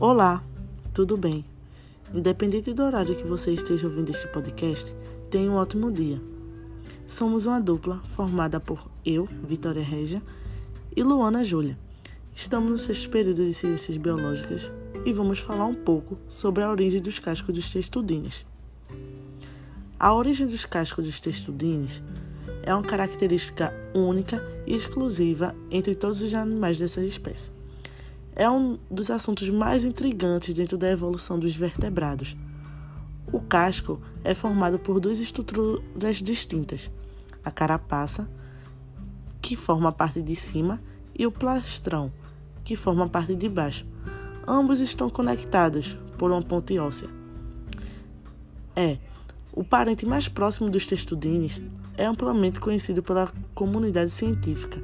[0.00, 0.44] Olá,
[0.94, 1.44] tudo bem?
[2.14, 4.94] Independente do horário que você esteja ouvindo este podcast,
[5.28, 6.22] tenha um ótimo dia.
[7.04, 10.22] Somos uma dupla formada por eu, Vitória Regia,
[10.94, 11.76] e Luana Júlia.
[12.32, 14.70] Estamos no sexto período de Ciências Biológicas
[15.04, 18.46] e vamos falar um pouco sobre a origem dos cascos dos textudines.
[19.98, 22.04] A origem dos cascos dos textudines
[22.62, 27.57] é uma característica única e exclusiva entre todos os animais dessa espécie.
[28.38, 32.36] É um dos assuntos mais intrigantes dentro da evolução dos vertebrados.
[33.32, 36.88] O casco é formado por duas estruturas distintas:
[37.44, 38.30] a carapaça,
[39.42, 40.80] que forma a parte de cima,
[41.18, 42.12] e o plastrão,
[42.62, 43.84] que forma a parte de baixo.
[44.46, 47.10] Ambos estão conectados por uma ponte óssea.
[48.76, 48.98] É
[49.52, 51.60] o parente mais próximo dos textudines
[51.96, 54.80] é amplamente conhecido pela comunidade científica.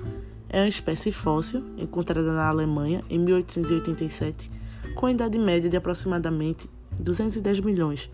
[0.55, 4.49] É uma espécie fóssil encontrada na Alemanha em 1887,
[4.95, 8.09] com idade média de aproximadamente 210 milhões,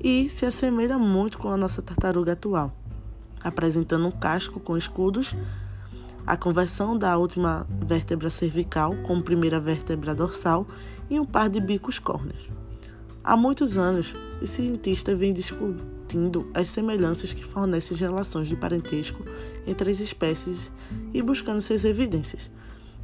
[0.00, 2.72] e se assemelha muito com a nossa tartaruga atual,
[3.42, 5.34] apresentando um casco com escudos,
[6.24, 10.64] a conversão da última vértebra cervical como primeira vértebra dorsal
[11.10, 12.48] e um par de bicos córneos.
[13.24, 19.24] Há muitos anos, os cientistas vêm discutindo as semelhanças que fornecem relações de parentesco
[19.64, 20.72] entre as espécies
[21.14, 22.50] e buscando suas evidências,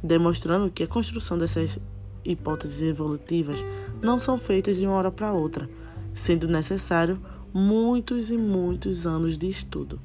[0.03, 1.79] demonstrando que a construção dessas
[2.25, 3.63] hipóteses evolutivas
[4.01, 5.69] não são feitas de uma hora para outra,
[6.13, 7.17] sendo necessário
[7.53, 10.01] muitos e muitos anos de estudo.